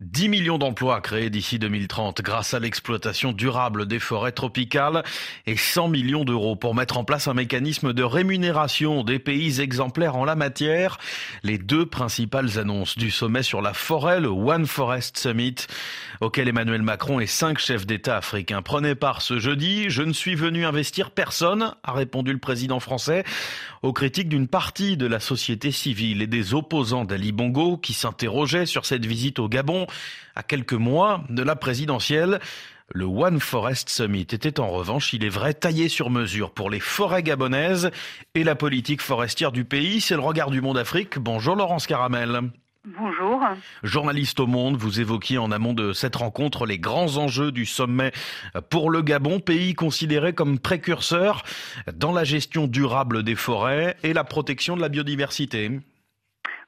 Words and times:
10 0.00 0.30
millions 0.30 0.56
d'emplois 0.56 1.02
créés 1.02 1.28
d'ici 1.28 1.58
2030 1.58 2.22
grâce 2.22 2.54
à 2.54 2.58
l'exploitation 2.58 3.32
durable 3.32 3.84
des 3.84 3.98
forêts 3.98 4.32
tropicales 4.32 5.02
et 5.46 5.58
100 5.58 5.88
millions 5.88 6.24
d'euros 6.24 6.56
pour 6.56 6.74
mettre 6.74 6.96
en 6.96 7.04
place 7.04 7.28
un 7.28 7.34
mécanisme 7.34 7.92
de 7.92 8.02
rémunération 8.02 9.04
des 9.04 9.18
pays 9.18 9.60
exemplaires 9.60 10.16
en 10.16 10.24
la 10.24 10.36
matière. 10.36 10.96
Les 11.42 11.58
deux 11.58 11.84
principales 11.84 12.58
annonces 12.58 12.96
du 12.96 13.10
sommet 13.10 13.42
sur 13.42 13.60
la 13.60 13.74
forêt, 13.74 14.20
le 14.20 14.28
One 14.28 14.66
Forest 14.66 15.18
Summit, 15.18 15.56
auquel 16.22 16.48
Emmanuel 16.48 16.80
Macron 16.80 17.20
et 17.20 17.26
cinq 17.26 17.58
chefs 17.58 17.84
d'État 17.84 18.16
africains 18.16 18.62
prenaient 18.62 18.94
part 18.94 19.20
ce 19.20 19.38
jeudi. 19.38 19.90
Je 19.90 20.02
ne 20.02 20.14
suis 20.14 20.34
venu 20.34 20.64
investir 20.64 21.10
personne, 21.10 21.74
a 21.82 21.92
répondu 21.92 22.32
le 22.32 22.38
président 22.38 22.80
français 22.80 23.22
aux 23.82 23.92
critiques 23.92 24.28
d'une 24.28 24.48
partie 24.48 24.96
de 24.96 25.06
la 25.06 25.20
société 25.20 25.72
civile 25.72 26.22
et 26.22 26.26
des 26.26 26.54
opposants 26.54 27.04
d'Ali 27.04 27.32
Bongo 27.32 27.76
qui 27.76 27.92
s'interrogeaient 27.92 28.66
sur 28.66 28.86
cette 28.86 29.04
visite 29.04 29.38
au 29.38 29.48
Gabon 29.48 29.86
à 30.34 30.42
quelques 30.42 30.72
mois 30.72 31.24
de 31.28 31.42
la 31.42 31.56
présidentielle. 31.56 32.40
Le 32.92 33.04
One 33.04 33.38
Forest 33.38 33.88
Summit 33.88 34.22
était 34.22 34.58
en 34.58 34.68
revanche, 34.68 35.12
il 35.12 35.24
est 35.24 35.28
vrai, 35.28 35.54
taillé 35.54 35.88
sur 35.88 36.10
mesure 36.10 36.50
pour 36.50 36.70
les 36.70 36.80
forêts 36.80 37.22
gabonaises 37.22 37.92
et 38.34 38.42
la 38.42 38.56
politique 38.56 39.00
forestière 39.00 39.52
du 39.52 39.64
pays. 39.64 40.00
C'est 40.00 40.16
le 40.16 40.20
regard 40.20 40.50
du 40.50 40.60
monde 40.60 40.78
Afrique. 40.78 41.18
Bonjour 41.18 41.54
Laurence 41.54 41.86
Caramel. 41.86 42.50
Bonjour. 42.84 43.42
Journaliste 43.82 44.40
au 44.40 44.46
Monde, 44.46 44.76
vous 44.76 45.00
évoquiez 45.00 45.36
en 45.36 45.52
amont 45.52 45.74
de 45.74 45.92
cette 45.92 46.16
rencontre 46.16 46.64
les 46.64 46.78
grands 46.78 47.18
enjeux 47.18 47.52
du 47.52 47.66
sommet 47.66 48.10
pour 48.70 48.88
le 48.88 49.02
Gabon, 49.02 49.38
pays 49.38 49.74
considéré 49.74 50.32
comme 50.32 50.58
précurseur 50.58 51.42
dans 51.92 52.10
la 52.10 52.24
gestion 52.24 52.66
durable 52.66 53.22
des 53.22 53.34
forêts 53.34 53.96
et 54.02 54.14
la 54.14 54.24
protection 54.24 54.76
de 54.76 54.80
la 54.80 54.88
biodiversité. 54.88 55.80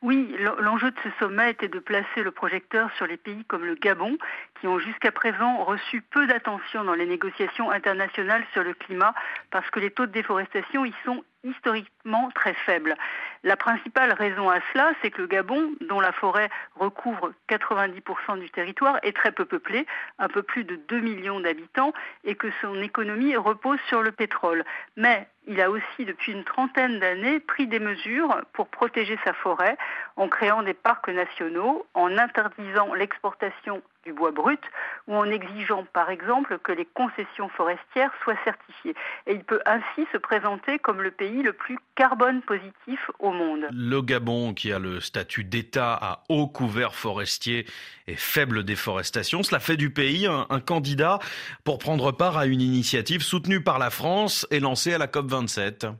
Oui, 0.02 0.34
l'enjeu 0.58 0.90
de 0.90 0.96
ce 1.04 1.10
sommet 1.20 1.52
était 1.52 1.68
de 1.68 1.78
placer 1.78 2.24
le 2.24 2.32
projecteur 2.32 2.90
sur 2.96 3.06
les 3.06 3.16
pays 3.16 3.44
comme 3.44 3.64
le 3.64 3.76
Gabon, 3.76 4.18
qui 4.60 4.66
ont 4.66 4.80
jusqu'à 4.80 5.12
présent 5.12 5.62
reçu 5.62 6.02
peu 6.02 6.26
d'attention 6.26 6.82
dans 6.82 6.94
les 6.94 7.06
négociations 7.06 7.70
internationales 7.70 8.44
sur 8.52 8.64
le 8.64 8.74
climat, 8.74 9.14
parce 9.52 9.70
que 9.70 9.78
les 9.78 9.92
taux 9.92 10.06
de 10.06 10.10
déforestation 10.10 10.84
y 10.84 10.92
sont 11.04 11.22
historiquement 11.44 12.30
très 12.34 12.54
faibles. 12.54 12.96
La 13.44 13.56
principale 13.56 14.12
raison 14.12 14.50
à 14.50 14.58
cela, 14.72 14.92
c'est 15.02 15.12
que 15.12 15.22
le 15.22 15.28
Gabon, 15.28 15.70
dont 15.88 16.00
la 16.00 16.12
forêt 16.12 16.50
recouvre 16.74 17.32
90% 17.48 18.40
du 18.40 18.50
territoire, 18.50 18.98
est 19.04 19.16
très 19.16 19.30
peu 19.30 19.44
peuplé, 19.44 19.86
un 20.18 20.28
peu 20.28 20.42
plus 20.42 20.64
de 20.64 20.74
2 20.74 20.98
millions 20.98 21.38
d'habitants, 21.38 21.92
et 22.24 22.34
que 22.34 22.48
son 22.60 22.80
économie 22.82 23.36
repose 23.36 23.78
sur 23.86 24.02
le 24.02 24.10
pétrole. 24.10 24.64
Mais 24.96 25.28
il 25.46 25.60
a 25.60 25.70
aussi, 25.70 26.04
depuis 26.04 26.32
une 26.32 26.44
trentaine 26.44 27.00
d'années, 27.00 27.40
pris 27.40 27.66
des 27.66 27.80
mesures 27.80 28.40
pour 28.52 28.68
protéger 28.68 29.18
sa 29.24 29.32
forêt 29.32 29.76
en 30.16 30.28
créant 30.28 30.62
des 30.62 30.74
parcs 30.74 31.08
nationaux, 31.08 31.86
en 31.94 32.16
interdisant 32.16 32.94
l'exportation 32.94 33.82
du 34.04 34.12
bois 34.12 34.30
brut 34.30 34.60
ou 35.06 35.14
en 35.14 35.24
exigeant 35.24 35.84
par 35.92 36.10
exemple 36.10 36.58
que 36.58 36.72
les 36.72 36.84
concessions 36.84 37.48
forestières 37.48 38.10
soient 38.22 38.38
certifiées. 38.44 38.94
Et 39.26 39.34
il 39.34 39.44
peut 39.44 39.60
ainsi 39.66 40.06
se 40.12 40.18
présenter 40.18 40.78
comme 40.78 41.02
le 41.02 41.10
pays 41.10 41.42
le 41.42 41.52
plus 41.52 41.78
carbone 41.94 42.42
positif 42.42 43.10
au 43.18 43.32
monde. 43.32 43.66
Le 43.72 44.00
Gabon, 44.00 44.54
qui 44.54 44.72
a 44.72 44.78
le 44.78 45.00
statut 45.00 45.44
d'État 45.44 45.94
à 45.94 46.24
haut 46.28 46.48
couvert 46.48 46.94
forestier 46.94 47.66
et 48.06 48.16
faible 48.16 48.64
déforestation, 48.64 49.42
cela 49.42 49.60
fait 49.60 49.76
du 49.76 49.90
pays 49.90 50.26
un, 50.26 50.60
candidat 50.60 51.18
pour 51.64 51.78
prendre 51.78 52.12
part 52.12 52.36
à 52.36 52.46
une 52.46 52.60
initiative 52.60 53.22
soutenue 53.22 53.62
par 53.62 53.78
la 53.78 53.90
France 53.90 54.46
et 54.50 54.60
lancée 54.60 54.94
à 54.94 54.98
la 54.98 55.06
COP27 55.06 55.92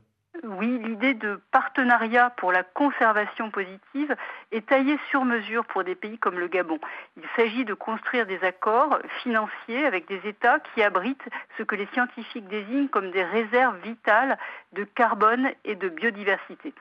oui, 0.43 0.77
l'idée 0.83 1.13
de 1.13 1.39
partenariat 1.51 2.29
pour 2.31 2.51
la 2.51 2.63
conservation 2.63 3.49
positive 3.49 4.15
est 4.51 4.65
taillée 4.67 4.99
sur 5.09 5.23
mesure 5.23 5.65
pour 5.65 5.85
des 5.85 5.95
pays 5.95 6.17
comme 6.17 6.37
le 6.37 6.47
Gabon. 6.47 6.79
Il 7.15 7.23
s'agit 7.35 7.63
de 7.63 7.73
construire 7.73 8.25
des 8.25 8.43
accords 8.43 8.99
financiers 9.21 9.85
avec 9.85 10.07
des 10.07 10.19
États 10.27 10.59
qui 10.59 10.83
abritent 10.83 11.29
ce 11.57 11.63
que 11.63 11.75
les 11.75 11.87
scientifiques 11.93 12.47
désignent 12.47 12.89
comme 12.89 13.11
des 13.11 13.23
réserves 13.23 13.77
vitales 13.83 14.37
de 14.73 14.83
carbone 14.83 15.49
et 15.63 15.75
de 15.75 15.87
biodiversité. 15.87 16.73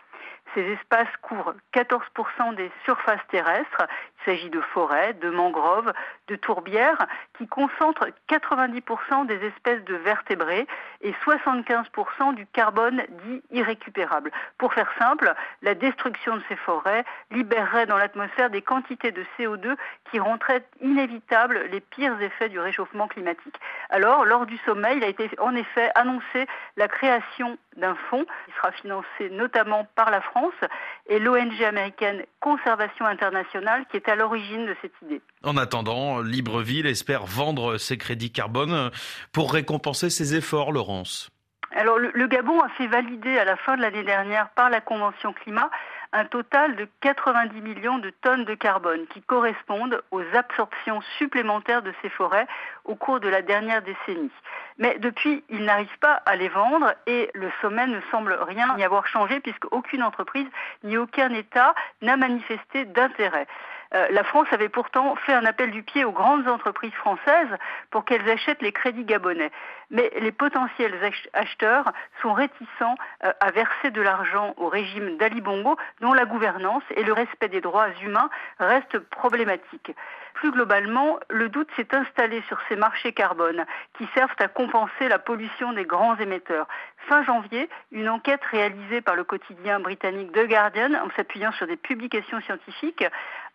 Ces 0.55 0.61
espaces 0.73 1.09
couvrent 1.23 1.55
14% 1.75 2.55
des 2.55 2.71
surfaces 2.85 3.21
terrestres. 3.31 3.87
Il 4.21 4.25
s'agit 4.25 4.51
de 4.51 4.61
forêts, 4.61 5.15
de 5.15 5.31
mangroves, 5.31 5.93
de 6.29 6.37
tourbières 6.37 7.07
qui 7.39 7.47
concentrent 7.47 8.09
90% 8.29 9.27
des 9.27 9.47
espèces 9.47 9.83
de 9.85 9.97
vertébrés 9.97 10.67
et 11.01 11.13
75% 11.25 12.35
du 12.35 12.47
carbone 12.47 13.03
dit 13.25 13.43
irrécupérable. 13.51 14.31
Pour 14.59 14.75
faire 14.75 14.91
simple, 14.99 15.35
la 15.63 15.75
destruction 15.75 16.37
de 16.37 16.43
ces 16.49 16.57
forêts 16.57 17.05
libérerait 17.31 17.87
dans 17.87 17.97
l'atmosphère 17.97 18.51
des 18.51 18.63
quantités 18.63 19.11
de 19.11 19.25
CO2 19.39 19.77
qui 20.11 20.21
rendraient 20.21 20.65
inévitables 20.81 21.67
les 21.71 21.81
pires 21.81 22.21
effets 22.21 22.49
du 22.49 22.61
réchauffement 22.61 23.09
climatique. 23.09 23.59
Alors, 23.91 24.25
lors 24.25 24.47
du 24.47 24.59
sommet, 24.59 24.97
il 24.97 25.05
a 25.05 25.09
été 25.09 25.31
en 25.39 25.55
effet 25.55 25.91
annoncé 25.95 26.47
la 26.77 26.89
création 26.89 27.59
d'un 27.77 27.95
fonds 27.95 28.25
qui 28.47 28.53
sera 28.57 28.73
financé 28.73 29.31
notamment 29.31 29.87
par 29.95 30.11
la 30.11 30.21
France 30.43 30.71
et 31.09 31.19
l'ONG 31.19 31.63
américaine 31.63 32.25
Conservation 32.41 33.07
Internationale 33.07 33.85
qui 33.91 33.97
est 33.97 34.09
à 34.09 34.17
l'origine 34.17 34.67
de 34.67 34.75
cette 34.83 34.93
idée. 35.03 35.21
En 35.45 35.57
attendant, 35.57 36.21
Libreville 36.21 36.87
espère 36.87 37.27
vendre 37.27 37.79
ses 37.79 37.97
crédits 37.97 38.33
carbone 38.33 38.91
pour 39.33 39.53
récompenser 39.53 40.11
ses 40.11 40.35
efforts, 40.35 40.73
Laurence. 40.73 41.31
Alors 41.75 41.99
le, 41.99 42.11
le 42.13 42.27
Gabon 42.27 42.61
a 42.61 42.69
fait 42.71 42.87
valider 42.87 43.39
à 43.39 43.45
la 43.45 43.57
fin 43.57 43.77
de 43.77 43.83
l'année 43.83 44.03
dernière 44.03 44.51
par 44.51 44.69
la 44.69 44.81
Convention 44.81 45.33
climat 45.33 45.71
un 46.13 46.25
total 46.25 46.77
de 46.77 46.89
90 47.01 47.61
millions 47.61 47.99
de 47.99 48.11
tonnes 48.11 48.45
de 48.45 48.55
carbone 48.55 49.07
qui 49.09 49.23
correspondent 49.23 50.03
aux 50.11 50.23
absorptions 50.35 51.01
supplémentaires 51.19 51.83
de 51.83 51.93
ces 52.03 52.11
forêts 52.11 52.47
au 52.85 52.95
cours 52.95 53.21
de 53.21 53.29
la 53.29 53.43
dernière 53.43 53.83
décennie. 53.83 54.31
Mais 54.79 54.99
depuis, 54.99 55.45
ils 55.49 55.65
n'arrivent 55.65 55.99
pas 56.01 56.15
à 56.27 56.37
les 56.37 56.49
vendre 56.49 56.95
et 57.07 57.31
le 57.35 57.51
sommet 57.61 57.87
ne 57.87 58.01
semble 58.11 58.39
rien 58.47 58.77
y 58.79 58.85
avoir 58.85 59.07
changé 59.07 59.41
puisque 59.41 59.73
aucune 59.73 60.03
entreprise 60.03 60.47
ni 60.83 60.97
aucun 60.97 61.33
État 61.33 61.75
n'a 62.03 62.17
manifesté 62.17 62.85
d'intérêt. 62.85 63.47
Euh, 63.95 64.07
la 64.11 64.25
France 64.25 64.49
avait 64.53 64.69
pourtant 64.69 65.17
fait 65.17 65.35
un 65.35 65.45
appel 65.45 65.71
du 65.71 65.83
pied 65.83 66.05
aux 66.05 66.13
grandes 66.13 66.49
entreprises 66.49 66.95
françaises 66.95 67.59
pour 67.91 68.05
qu'elles 68.05 68.29
achètent 68.29 68.63
les 68.63 68.73
crédits 68.73 69.05
gabonais. 69.05 69.51
Mais 69.91 70.11
les 70.21 70.33
potentiels 70.33 70.95
acheteurs 71.35 71.93
sont 72.23 72.33
réticents 72.33 72.95
euh, 73.25 73.33
à 73.41 73.51
verser 73.51 73.91
de 73.91 74.01
l'argent 74.01 74.55
au 74.57 74.69
régime 74.69 75.19
d'Ali 75.19 75.41
Bongo, 75.41 75.77
dont 76.01 76.15
la 76.15 76.25
gouvernance 76.25 76.85
et 76.97 77.05
le 77.05 77.13
respect 77.13 77.49
des 77.49 77.61
droits 77.61 77.89
humains 78.03 78.31
restent 78.59 78.99
problématiques. 78.99 79.93
Plus 80.35 80.51
globalement, 80.51 81.19
le 81.29 81.49
doute 81.49 81.69
s'est 81.77 81.95
installé 81.95 82.43
sur 82.49 82.59
ces 82.69 82.77
marchés 82.77 83.13
carbone 83.13 83.65
qui 83.99 84.09
servent 84.15 84.35
à 84.39 84.49
compenser 84.49 85.09
la 85.09 85.19
pollution 85.19 85.73
des 85.73 85.85
grands 85.85 86.17
émetteurs. 86.17 86.67
Fin 87.09 87.23
janvier, 87.25 87.69
une 87.91 88.09
enquête 88.09 88.45
réalisée 88.51 89.01
par 89.03 89.15
le 89.15 89.25
quotidien 89.25 89.81
britannique 89.81 90.33
The 90.33 90.47
Guardian, 90.49 90.95
en 90.95 91.11
s'appuyant 91.17 91.53
sur 91.53 91.67
des 91.67 91.77
publications 91.77 92.41
scientifiques, 92.41 93.05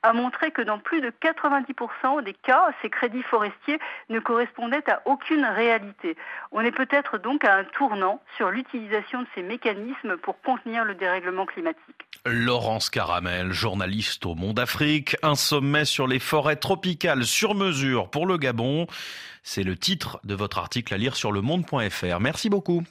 a 0.04 0.14
montré 0.14 0.52
que 0.52 0.62
dans 0.62 0.80
plus 0.80 1.02
de 1.02 1.10
90% 1.10 2.24
des 2.24 2.34
cas, 2.34 2.70
ces 2.82 2.90
crédits 2.90 3.24
forestiers 3.24 3.80
ne 4.10 4.20
correspondaient 4.20 4.90
à 4.90 5.02
aucune 5.06 5.44
réalité. 5.44 6.16
On 6.52 6.62
est 6.62 6.72
peut-être 6.72 7.18
donc 7.18 7.44
à 7.44 7.56
un 7.56 7.64
tournant 7.64 8.22
sur 8.38 8.52
l'utilisation 8.52 9.22
de 9.22 9.28
ces 9.36 9.44
mécanismes 9.44 10.18
pour 10.18 10.40
contenir 10.42 10.86
le 10.86 10.96
dérèglement 10.96 11.46
climatique. 11.46 12.08
Laurence 12.26 12.90
Caramel, 12.90 13.52
journaliste 13.52 14.26
au 14.26 14.36
Monde 14.36 14.60
Afrique, 14.60 15.16
un 15.24 15.36
sommet 15.36 15.86
sur 15.86 16.08
les 16.08 16.20
forêts 16.20 16.58
tropicales 16.58 17.26
sur 17.26 17.56
mesure 17.56 18.10
pour 18.10 18.26
le 18.26 18.38
Gabon. 18.38 18.88
C'est 19.44 19.64
le 19.64 19.78
titre 19.78 20.20
de 20.24 20.36
votre 20.36 20.58
article 20.58 20.94
à 20.94 20.98
lire 20.98 21.16
sur 21.16 21.32
le 21.32 21.42
monde.fr. 21.42 22.20
Merci 22.20 22.50
beaucoup. 22.50 22.84